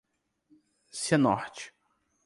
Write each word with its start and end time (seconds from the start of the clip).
Cianorte 1.01 1.61